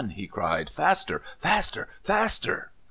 [0.15, 0.67] he cried.
[0.67, 1.21] "Faster!
[1.37, 1.87] Faster!
[2.03, 2.71] Faster!"